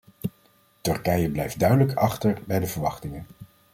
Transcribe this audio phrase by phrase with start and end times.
[0.81, 3.25] Turkije blijft duidelijk achter bij de verwachtingen.